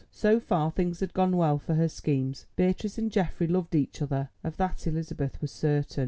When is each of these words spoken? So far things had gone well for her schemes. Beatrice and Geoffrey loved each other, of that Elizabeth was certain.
So 0.09 0.39
far 0.39 0.71
things 0.71 0.99
had 0.99 1.13
gone 1.13 1.37
well 1.37 1.59
for 1.59 1.75
her 1.75 1.87
schemes. 1.87 2.47
Beatrice 2.55 2.97
and 2.97 3.11
Geoffrey 3.11 3.45
loved 3.45 3.75
each 3.75 4.01
other, 4.01 4.29
of 4.43 4.57
that 4.57 4.87
Elizabeth 4.87 5.39
was 5.41 5.51
certain. 5.51 5.99